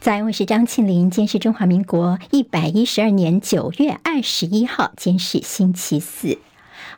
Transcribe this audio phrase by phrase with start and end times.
[0.00, 1.10] 在，我是张庆林。
[1.10, 6.38] 今天是中华民国一百一十二年九月二十一号，今天是星期四。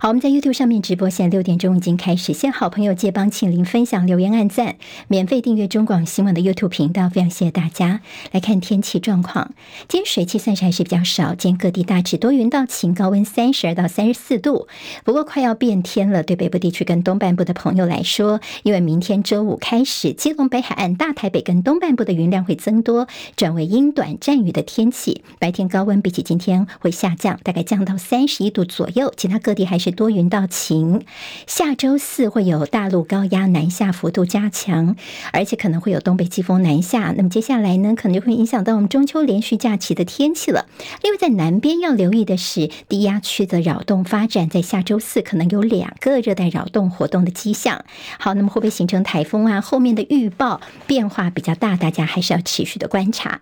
[0.02, 2.32] 好，我们在 YouTube 上面直播，现在六点钟已经开始。
[2.32, 4.76] 先好朋友借帮庆玲分享、留言、按赞，
[5.08, 8.00] 免费订阅中广新闻的 YouTube 频道，非常谢谢大家。
[8.32, 9.52] 来看天气状况，
[9.88, 14.68] 今天水汽算是还是比较少，今天各地大致多云到晴，高温三十二到三十四度。
[15.04, 23.06] 不过快要变天了，对北部地区跟东半部的朋友来说，因为明天周五开始，基隆北海岸、大台北跟东半部的云量会增多，
[23.36, 25.22] 转为阴短暂雨的天气。
[25.38, 29.12] 白天高温比起今天会下降，大概降到三十一度左右。
[29.14, 29.89] 其他各地还是。
[29.90, 31.04] 多云到晴，
[31.46, 34.96] 下周四会有大陆高压南下幅度加强，
[35.32, 37.12] 而且可能会有东北季风南下。
[37.16, 40.66] 那么接下来呢，可能就会影响到我们中秋连续假期的天气了。
[41.02, 47.84] 另外，在南边要留意的是低压区的扰动发展，在下周四可能有两个热带扰动活动的迹象。
[48.18, 49.60] 好，那么会不会形成台风啊？
[49.60, 53.40] 后面的预报变化比较大，大家还是要持续的观察。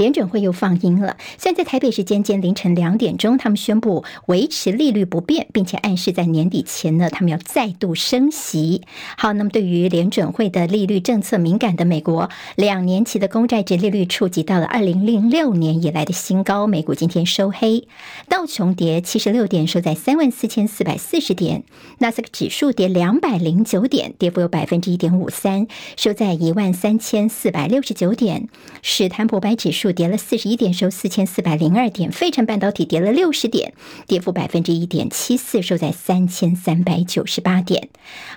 [0.00, 1.18] 联准会又放鹰了。
[1.36, 8.80] 现在在台北时间今凌晨两点钟，他们宣布维持利率不变，并且暗示在年底前呢，他们要再度升息。
[9.18, 16.66] 好，那么对于联准会的利率政策敏感的美国，两年期的公债殖利率触及到了二零零六年以来的新高。
[16.66, 17.86] 美股今天收黑，
[18.26, 21.60] 道琼跌七十六点，收在三万四千四百四十点；
[21.98, 25.66] 纳斯克指数跌两百零九点，跌幅有百分之一点五三，
[25.98, 28.46] 收在一万三千四百六十九点；
[28.80, 29.89] 史坦普白指数。
[29.92, 32.10] 跌了四十一点，收四千四百零二点。
[32.10, 33.72] 费城半导体跌了六十点，
[34.06, 37.88] 跌幅百分之一点七四，收在三千三百九十八点。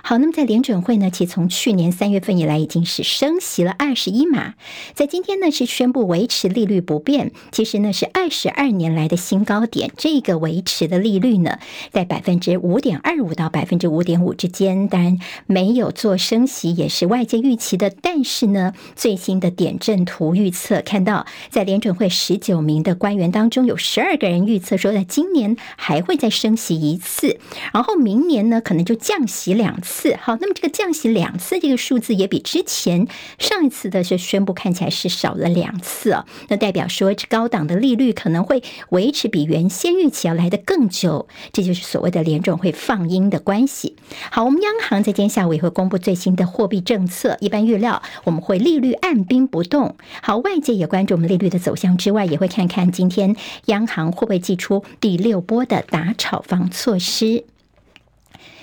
[0.02, 4.54] 好，那么在联准会呢，其实从去年三月份以来已经是升息了二十一码，
[4.94, 7.32] 在今天呢是宣布维持利率不变。
[7.50, 11.58] 其实呢是二十二年来的新高点，这个维持的利率呢
[11.90, 14.88] 在百分之五点二五到百分之五点五之间。
[14.88, 17.90] 当然没有做升息，也是外界预期的。
[17.90, 21.26] 但是呢，最新的点阵图预测看到。
[21.50, 27.38] 在联准会十九名的官员当中，有十二个人预测说，在今年还会再升息一次，
[27.72, 30.16] 然后明年呢可能就降息两次。
[30.20, 33.08] 好，那么这个降息两次这个数字也比之前
[33.38, 36.26] 上一次的是宣布看起来是少了两次啊。
[36.48, 43.96] 那代表说，这高档的利率可能会维持比原先预期要来得更久，这就是所谓的联准会放鹰的关系。
[44.30, 49.96] 好，我们央行在今天下午也会公布最新的货币政策，一般预料我们会利率按兵不动。
[50.22, 51.14] 好，外界也关注。
[51.26, 53.34] 利率的走向之外，也会看看今天
[53.66, 57.44] 央行会不会祭出第六波的打炒房措施。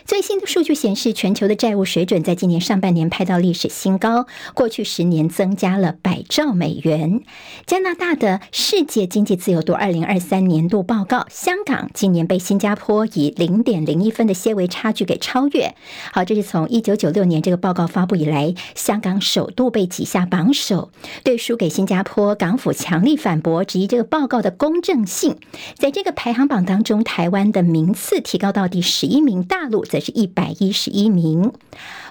[0.06, 7.22] 最新的数据显示，全球的债务水准在今年上半年拍到历史新高，过去十年增加了百兆美元。
[7.66, 15.76] 加拿大的世界经济自由度二零二三年度报告，香港今年被新加坡以零点零一分的些微差距给超越。
[16.12, 20.92] 好，这是从一九九六年这个报告发布以来，香港首度被挤下榜首。
[21.24, 25.38] 对输给新加坡，港府强力反驳，质疑这个报告的公正性。
[25.76, 31.52] 在这个排行榜当中，台湾的名次提高到第十一名，大陆则是一百一十一名。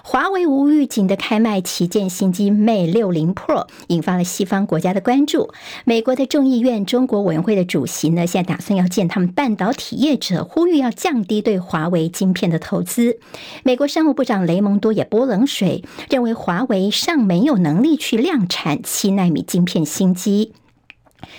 [0.03, 5.51] 华为无预警的开卖旗舰新机 Mate 六零 Pro，引发了西方国家的关注。
[5.83, 13.17] 美国的众议院中国委员会的主席呢，现在打算要见他们半导体业者，呼吁要降低对华为晶片的投资。
[13.63, 20.53] 美国商务部长雷蒙多也泼冷水，认为华为尚没有能力去量产七纳米晶片新机。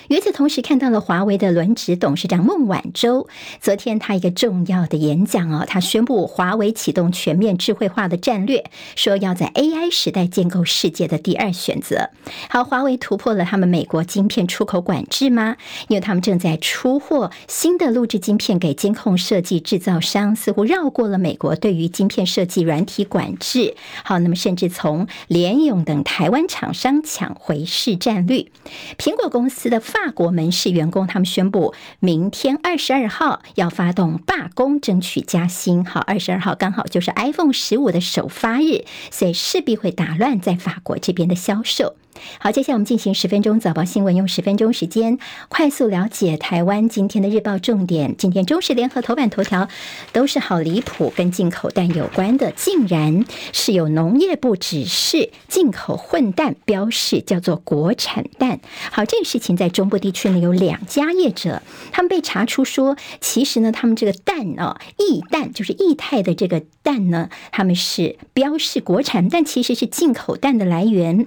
[0.09, 3.27] 与此同时，看到了华为的轮值董事长孟晚舟，
[3.61, 8.65] 昨天他一个重要的演讲哦，他宣布华为启动全面智慧化的战略，
[8.95, 12.11] 说要在 AI 时代建构世界的第二选择。
[12.51, 15.57] 好，华为突破了他们美国晶片出口管制吗？
[15.89, 23.75] 因为他们正在出货新的录制晶片给监控设计制造商，似乎绕过了美国对于晶片设计软体管制。
[24.05, 28.53] 好，那么甚至从联咏等台湾厂商抢回市占率。
[28.99, 29.63] 苹果公司。
[29.73, 35.85] 的法国门市员工，他们宣布明天二十二号要发动罢工，争取加薪。
[35.85, 41.97] 好，二十二号刚好就是 iPhone 十五的首发日，所以势必会打乱在法国这边的销售。
[42.39, 45.19] 好，接下来我们进行十分钟早报新闻，用十分钟时间
[45.49, 48.17] 快速了解台湾今天的日报重点。
[48.17, 49.69] 今天中时联合头版头条
[50.13, 58.61] 都是好离谱，跟进口蛋有关的，竟然是有农业部指示进口混蛋标示叫做国产蛋。
[58.91, 61.63] 好，这个事情在中部地区呢有两家业者，
[61.93, 71.27] 他们被查出说，其实呢他们这个蛋哦，液蛋就是液态的这个蛋呢，他们是标示国产，但其实是进口蛋的来源。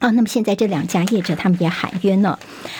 [0.00, 2.38] 啊，那么现在这两家业者他们也喊冤了，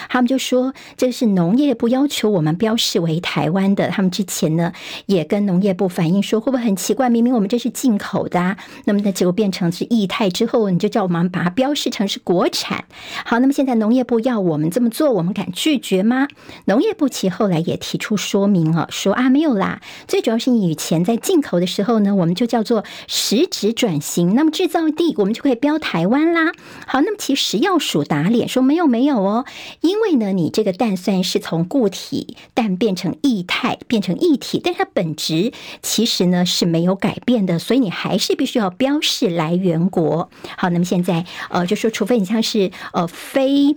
[0.09, 4.73] 他们就说这是农业部要求我们标示为台湾的，他们之前呢
[5.05, 7.11] 也跟农业部反映说，会不会很奇怪？
[7.11, 8.57] 明明我们这是进口的啊，
[8.87, 12.87] 那么呢结果变成是液态之后，你就叫我们把它标示成是国产。
[13.27, 16.27] 好，那么现在农业部要我们这么做，我们敢拒绝吗？
[16.65, 26.53] 农业部其后来也提出说明了，说啊没有啦，最主要是你以前在进口的时候呢，我们就叫做实质转型，那么制造地我们就可以标台湾啦。
[26.87, 27.10] 好，那。
[27.11, 29.45] 那么其实要数打脸说没有没有哦，
[29.81, 35.53] 因为呢，你这个氮虽然是从固体氮变成液态变成液体，但它本质
[35.83, 40.31] 其实呢是没有改变的，所以你还是必须要标示来源国。
[40.57, 43.75] 好，那么现在呃就说，除非你像是呃非。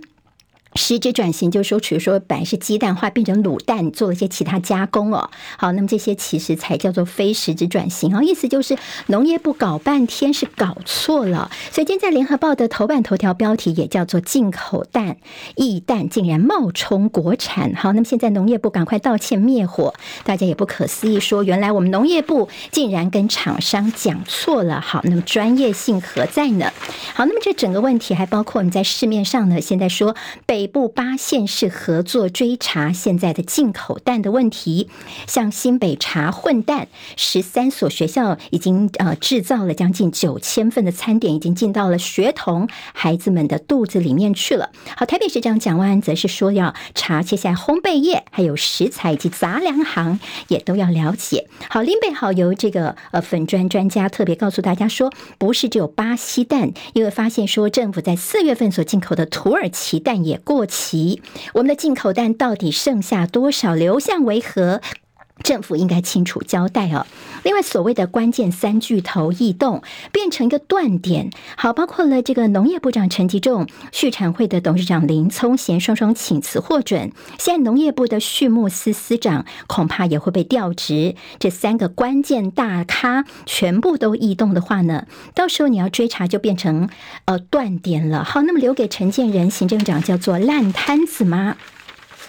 [0.76, 5.30] 实质转型就是说，比如说本来是鸡蛋化变成卤蛋，做了一些其他加工哦。
[5.56, 8.22] 好，那么这些其实才叫做非实质转型啊。
[8.22, 8.76] 意思就是
[9.06, 11.48] 农业部搞半天是搞错了。
[11.70, 15.18] 所以今天在联合报的头版头条标题也叫做“进口蛋
[15.54, 17.72] 液蛋竟然冒充国产”。
[17.78, 19.94] 好，那么现在农业部赶快道歉灭火，
[20.24, 24.80] 大家也不可思议说，原来我们农业部竟然跟厂商讲错了。
[24.80, 26.72] 好，那么专业性何在呢？
[27.14, 30.63] 好，那么这整个问题还包括你在市面上呢，现在说被。
[30.64, 34.88] 北部八县市合作追查现在的进口蛋的问题，
[35.26, 36.88] 像新北查混蛋，
[37.18, 44.70] 十三所学校已经呃制造了将近九千份的餐点，已经进到了学童孩子们的肚子里面去了。
[44.96, 50.18] 好，台北市长蒋万安则是说要查接下来烘焙业，还有食材以及杂粮行
[50.48, 51.46] 也都要了解。
[51.68, 60.40] 好，林北好由这个呃粉专专家特别告诉大家说，不是只有巴西蛋，因为发现说政府在四月份所进口的土耳其蛋也。
[60.54, 61.20] 过期，
[61.54, 63.74] 我们的进口蛋到底剩下多少？
[63.74, 64.80] 流向为何？
[65.44, 67.06] 政府应该清楚交代哦。
[67.44, 77.12] 另外，所谓的关键三巨头异动变成一个断点，好，包括了这个农业部长陈吉仲、畜产会的董事长林聪贤双双请辞获准。
[77.38, 81.14] 现在农业部的畜牧司司长恐怕也会被调职。
[81.38, 86.88] 这三个关键大咖全部都异动的话呢，到时候你要追查就变成
[87.26, 88.24] 呃断点了。
[88.24, 91.58] 好，那么留给陈建仁行政长叫做烂摊子吗？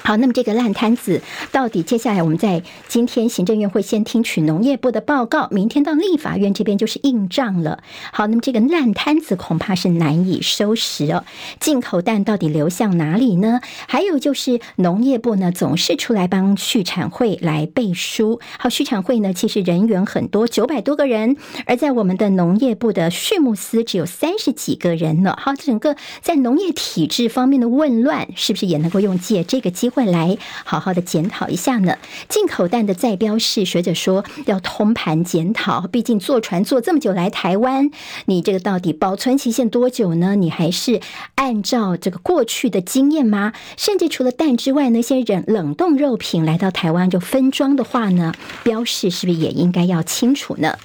[0.06, 1.20] 好，那么这个烂摊子
[1.52, 7.80] 到底接下来我们在今天行政院会先听取农业部的报告，明天到立法院这边就是硬仗了。
[8.14, 11.26] 好，那么这个烂摊子恐怕是难以收拾哦。
[11.60, 13.62] 进口蛋到底流向哪里呢？
[13.88, 18.40] 还有就是农业部呢总是出来帮畜产会来背书。
[18.60, 21.36] 好，畜产会呢其实人员很多，九百多个人，
[21.66, 25.36] 而在我们的农业部的畜牧司只有三十几个人呢。
[25.40, 29.90] 好，整个在农业体制方面的混乱，是不是也能够用借这个机？
[29.96, 31.98] 会来好好的检讨一下呢。
[32.28, 35.88] 进口蛋的再标示，学者说要通盘检讨。
[35.88, 37.90] 毕竟坐船坐这么久来台湾，
[38.26, 40.36] 你这个到底保存期限多久呢？
[40.36, 41.00] 你还是
[41.36, 43.54] 按照这个过去的经验吗？
[43.78, 48.34] 甚至除了蛋之外，那些冷冷冻肉品来到台湾就分装的话呢，
[48.64, 50.78] 标示是不是也应该要清楚呢？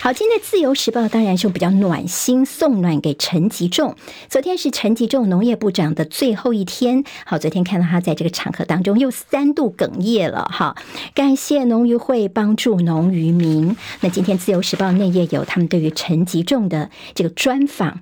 [0.00, 3.94] 好，今天自由时报当然是比较暖心，送暖给陈吉仲。
[4.30, 7.04] 昨天是陈吉仲农业部长的最后一天。
[7.26, 8.53] 好，昨天看到他在这个场。
[8.62, 10.76] 当中又三度哽咽了哈，
[11.14, 13.74] 感谢农渔会帮助农渔民。
[14.02, 18.00] 那今天自由时报内页有他们对于陈吉仲的这个专访。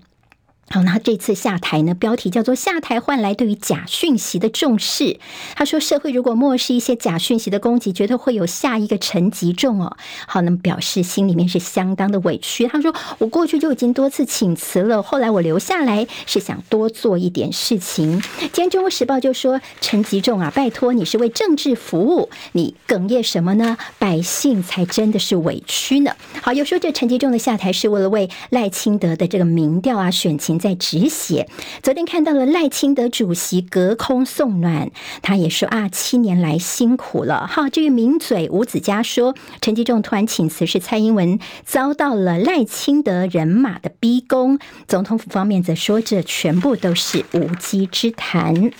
[0.71, 1.93] 好，那这次下台呢？
[1.93, 5.19] 标题叫做“下台换来对于假讯息的重视”。
[5.55, 9.95] 他说：“社会如果漠视一些假讯息的攻击，绝对会有下一个陈吉仲哦。”
[10.27, 12.67] 好，那么表示心里面是相当的委屈。
[12.69, 23.77] 他说：“我过去就已经多次请辞了，后来我留下来是想多做一点事情。”今天《中国时报》就说：“陈吉仲啊，拜托你是为政治服务，你哽咽什么呢？
[23.99, 30.52] 百姓才真的是委屈呢。”好，又说这陈吉仲的下台是为了为赖清德的这个民调啊选情。
[30.59, 31.49] 在止血。
[31.83, 34.91] 昨天看到了赖清德主席隔空送暖，
[35.23, 37.47] 他也说啊，七年来辛苦了。
[37.47, 44.59] 哈，至于名嘴吴子嘉说，陈吉仲突然请辞是蔡英文遭到了赖清德人马的逼宫。
[44.87, 48.71] 总统府方面则说，这全部都是无稽之谈。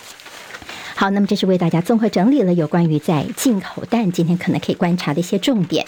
[1.03, 5.85] 好，那么这是为大家综合整理了有关于在进口蛋今天可能可以观察的一些重点。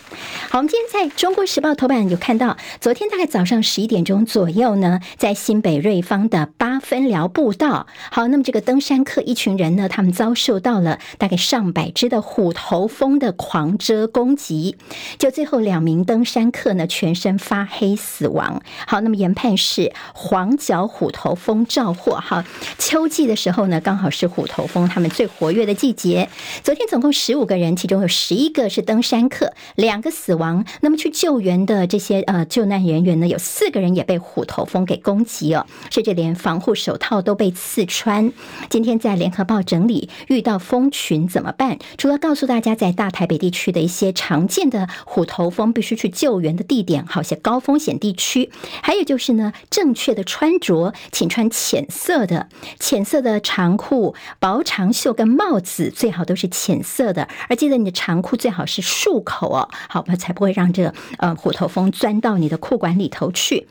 [0.50, 14.76] 好，我们今天在中国时报头版有看到，昨天大概早上十一点钟左右呢，在新北瑞芳的八分寮步道，好，那么这个登山客一群人呢，他们遭受到了大概上百只的虎头蜂的狂蛰攻击，
[15.16, 18.61] 就最后两名登山客呢全身发黑死亡。
[18.88, 22.16] 好，那么研判是黄脚虎头蜂肇祸。
[22.16, 22.42] 好，
[22.78, 25.03] 秋季的时候呢，刚好是虎头蜂他们。
[25.04, 26.30] 们最活跃的季节。
[26.62, 30.64] 昨天总共十五个人，其中有十一个是登山客，两个死亡。
[30.80, 38.32] 那么去救援的这些呃救难人员呢，有四个人也被虎头蜂给攻击哦，甚至连防护手套都被刺穿。
[38.70, 41.78] 今天在联合报整理遇到蜂群怎么办？
[41.99, 48.50] 除了告诉大家在大台北地区的一些常见的虎头蜂必须去救援的地点，好些高风险地区，
[48.82, 57.29] 还有就是呢，正确的穿着，请穿浅色的、浅色的长裤、薄长袖跟帽子，最好都是浅色的。
[57.49, 63.67] 而记得你的长裤最好是束口哦，好吧，才不会让这个呃虎头蜂钻到你的裤管里头去。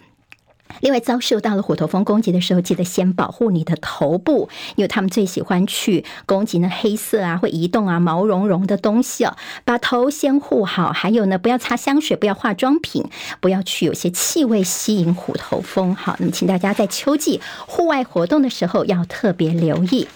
[0.82, 9.36] 另外，遭受到了虎头蜂攻击的时候，记得先保护你的头部，因为他们最喜欢去攻击那黑色啊、会移动啊、毛茸茸的东西哦。
[9.66, 13.06] 把头先护好，还有呢，不要擦香水，不要化妆品，
[13.40, 15.96] 不要去有些气味吸引虎头蜂。
[15.96, 20.08] 好，那么请大家在秋季户外活动的时候要特别留意。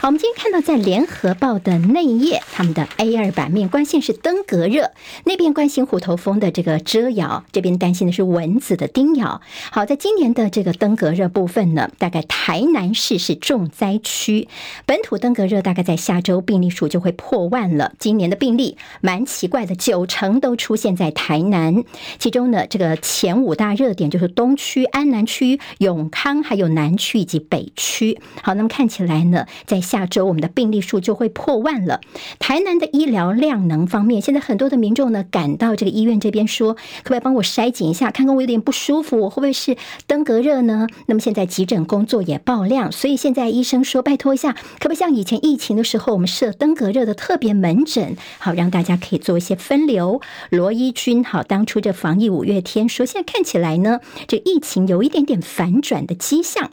[0.00, 4.92] 好，我们今天看到在联合报的内页，他们的 A 二版面关心是登革热，
[5.24, 9.42] 那边关心虎头蜂的这个蛰咬，这边担心的是蚊子的叮咬。
[9.70, 14.46] 好，在今年的这个登革热部分呢，大概台南市是重灾区，
[14.84, 17.92] 本土登革热大概在下周病例数就会破万了。
[17.98, 21.84] 今年的病例蛮奇怪的，九成都出现在台南，
[22.18, 28.20] 其中呢，这个前五大热点就是东区、安南区、永康，还有南区以及北区。
[28.42, 32.00] 好，那么看起来呢，在下周我们的病例数就会破万了。
[32.38, 39.76] 台南的医疗量能方面，现在很多的民众呢赶到这个医院这边说，可不可以帮我筛检一下，看看我有点不舒服，我会不会是
[40.06, 40.86] 登革热呢？
[41.06, 50.20] 那么现在急诊工作也爆量，所以现在医生说，拜托一下，可不像以前疫情的时候，我们设登革热的特别门诊，好让大家可以做一些分流。
[50.50, 56.70] 罗一军，好，当初这防疫五月天说，现在看起来呢，这疫情有一点点反转的迹象。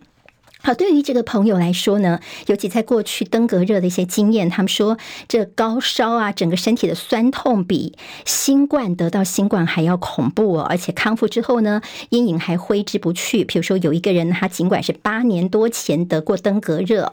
[0.65, 13.43] 好，对于这个朋友来说呢，尤其在过去登革热的一些经验，他们说这高烧啊，整个身体的酸痛比新冠得到新冠还要恐怖哦，而且康复之后呢，阴影还挥之不去。
[13.43, 17.11] 比如说有一个人，他尽管是八年多前得过登革热，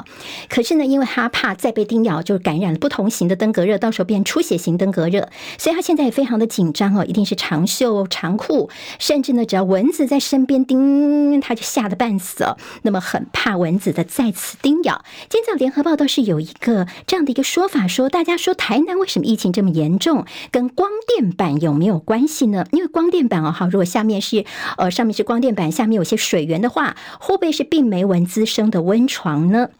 [0.48, 5.28] 可是呢，因为他怕再被叮咬，就感染了不同型的登革热，到时候变出血型登革热，
[5.58, 13.39] 所以他现在也非常的紧张哦，一定是长袖长裤，甚至呢，只要蚊子在身边叮，他就吓得半死哦，那么很怕。
[13.42, 15.02] 怕蚊子的再次叮咬。
[15.30, 22.66] 今早联合报倒是有一个这样的一个说法，说大家说台南为什么疫情这么严重，跟光电板有没有关系呢？
[22.70, 24.44] 因为光电板哦，好，如果下面是
[24.76, 29.70] 呃上面是光电板，下面有些水源的话，会不会是病媒蚊滋生的温床呢？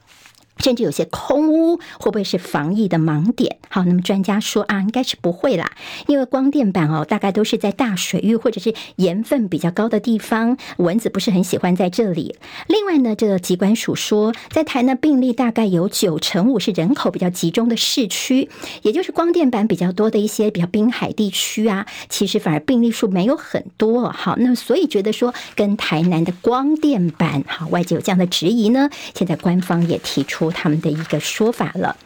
[0.61, 3.57] 甚至有些空屋会不会是防疫的盲点？
[3.69, 5.73] 好，那么专家说啊，应该是不会啦，
[6.07, 12.37] 因为光电板哦，大概都是在大水域或者是盐分比较高的地方，蚊子不是很喜欢在这里。
[12.67, 18.49] 另外呢，这个疾管署说，在台南病例大概有九成五是人口比较集中的市区，
[18.83, 24.11] 也就是光电板比较多的一些比较滨海地区啊，其实反而病例数没有很多。
[24.11, 30.50] 好，那么所以觉得说跟台南的光电板，好，外界有这样的质疑呢，现在官方也提出。
[30.51, 31.97] 他们的一个说法了。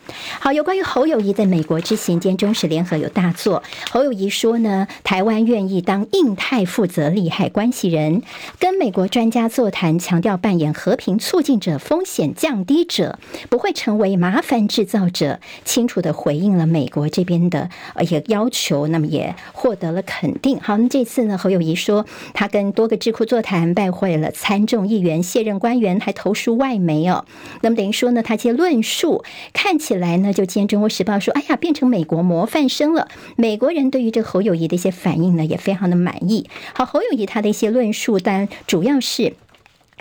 [0.40, 3.62] 好，有关于侯友谊在美国之行，今天中时联合有大作。
[3.90, 8.22] 侯友谊说呢，台湾愿意当印太负责利害关系人，
[8.58, 15.40] 跟美国专家座谈，强调扮演和平促进者、风险降低者，不会成为麻烦制造者。
[15.64, 20.60] 清楚地回应了美国这边的呃一个要求，那么也获得了肯定。
[20.60, 27.24] 好，那这次呢，侯友谊说他跟多个智库座谈，拜会了参众议员、卸任官员，还投书外媒哦。
[27.62, 28.33] 那么等于说呢，他。
[28.34, 36.48] 一些论述看起来呢，就今天《中国时报》说：“哎呀，变成美国模范生了。”美国人对于这侯友谊的一些反应呢，也非常的满意。
[36.74, 39.34] 好，侯友谊他的一些论述，但主要是。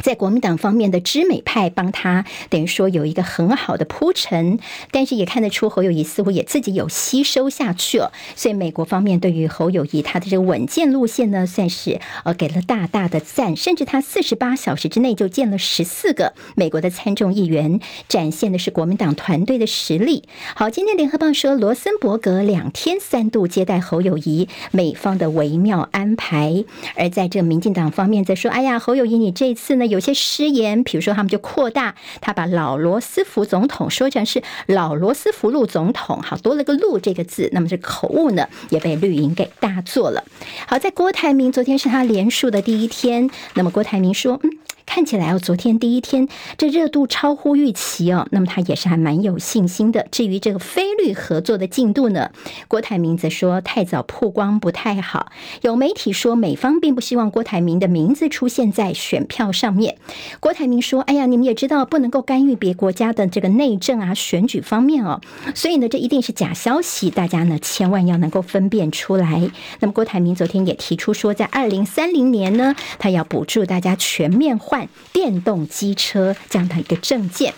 [0.02, 4.60] 在国民党方面的知美派帮他等于说有一个很好的铺陈，
[4.92, 20.24] 但是也看得出侯友谊似乎也自己有吸收下去了，所以美国方面对于侯友谊他的这个稳健路线呢，算是呃给了大大的赞，甚至他四十八小时之内就见了十四个美国的参众议员，展现的是国民党团队的实力。
[20.56, 29.83] 好，今天联合报说罗森伯格两天三度接待侯友谊，美方的微妙安排，而在这民进党方面则说，哎呀，侯友谊你这次呢？
[29.88, 40.24] 有些失言，比如说他们就扩大，他把老罗斯福总统说成是老罗斯福路总统，好，多了个“路”这个字，那么这口误呢也被绿营给大做了。
[40.68, 44.50] 好，在郭台铭昨天是他连署的第一天，那么郭台铭说，嗯。
[44.86, 50.08] 看起来哦，昨天第一天这热度超乎预期哦，那么他也是还蛮有信心的。
[50.12, 52.32] 至于这个菲绿合作的进度呢，
[52.68, 55.32] 郭台铭则说太早曝光不太好。
[55.62, 59.98] 有媒体说美方并不希望郭台铭的名字出现在选票上面。
[60.40, 65.22] 郭台铭说：“哎呀，你们也知道不能够干预别国家的这个内政啊，选举方面哦，
[65.56, 69.50] 所以呢，这一定是假消息，大家呢千万要能够分辨出来。”
[69.80, 77.54] 那么郭台铭昨天也提出说，在二零三零年呢，他要补助大家全面换电动机车这样的一个证件。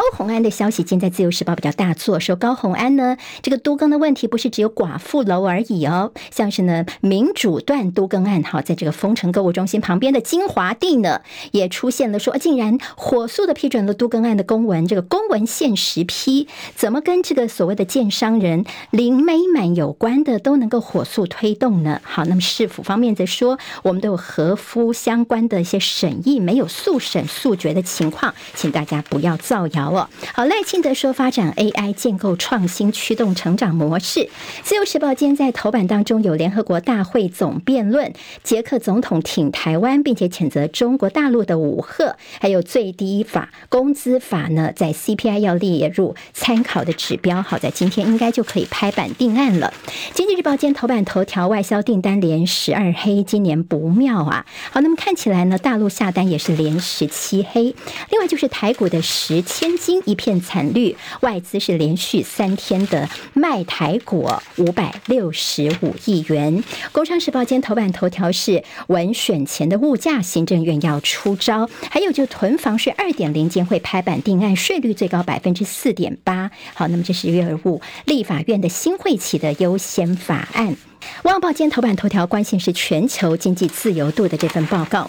[0.00, 11.20] 高虹安的消息，今天在《自由时报》比较大作，说高虹安呢，这个都更的问题不是只有寡妇楼而已哦，像是呢民主段都更案，哈，在这个丰城购物中心旁边的金华地呢，
[11.52, 22.00] 也出现了说，竟然火速的批准了都更案的公文，这个公文限时批，怎么跟这个所谓的建商人林美满有关的，都能够火速推动呢？
[22.02, 29.89] 好，那么市府方面则说，我们都有合乎相关的一些审议，没有速审速决的情况，请大家不要造谣。
[29.98, 34.28] 好，赖清德说发展 AI 建构创新驱动成长模式。
[34.62, 38.12] 自由时报今天在头版当中有联合国大会总辩论，
[38.44, 47.42] 捷克总统挺台湾，并且谴责中国大陆的武赫，还有最低法工资法呢，在 CPI 要列入参考的指标。
[47.42, 49.72] 好在今天应该就可以拍板定案了。
[50.14, 54.46] 经济日报今天头版头条外销订单连十二黑，今年不妙啊。
[54.70, 57.74] 好，那么看起来呢，大陆下单也是连十七黑。
[58.10, 59.69] 另外就是台股的十千。
[59.70, 66.64] 天津一片惨绿，外资是连续三天的卖台股五百六十五亿元。
[66.90, 76.50] 工商时报今天头版头条是稳选前的物价，行政院要出招，还有就囤房税二点零将会拍板定案，税率最高百分之四点八。
[76.74, 80.74] 好，那么这是月二五立法院的新会期的优先法案。
[81.22, 85.08] 旺报今天头版头条关心是全球经济自由度的这份报告。